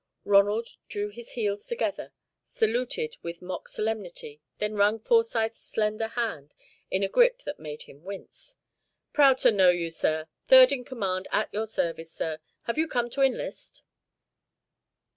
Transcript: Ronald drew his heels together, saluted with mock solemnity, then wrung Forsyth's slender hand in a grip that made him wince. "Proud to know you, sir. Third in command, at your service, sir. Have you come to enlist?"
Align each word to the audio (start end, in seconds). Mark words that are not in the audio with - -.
Ronald 0.25 0.67
drew 0.89 1.09
his 1.09 1.33
heels 1.33 1.67
together, 1.67 2.11
saluted 2.47 3.17
with 3.21 3.39
mock 3.39 3.67
solemnity, 3.67 4.41
then 4.57 4.73
wrung 4.73 4.99
Forsyth's 4.99 5.59
slender 5.61 6.07
hand 6.07 6.55
in 6.89 7.03
a 7.03 7.07
grip 7.07 7.43
that 7.43 7.59
made 7.59 7.83
him 7.83 8.03
wince. 8.03 8.55
"Proud 9.13 9.37
to 9.45 9.51
know 9.51 9.69
you, 9.69 9.91
sir. 9.91 10.27
Third 10.47 10.71
in 10.71 10.83
command, 10.85 11.27
at 11.31 11.53
your 11.53 11.67
service, 11.67 12.11
sir. 12.11 12.39
Have 12.63 12.79
you 12.79 12.87
come 12.87 13.11
to 13.11 13.21
enlist?" 13.21 13.83